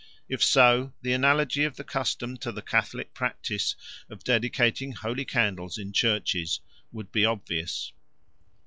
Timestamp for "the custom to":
1.75-2.51